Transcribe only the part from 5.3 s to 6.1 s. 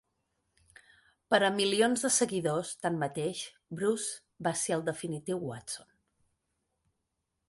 Watson.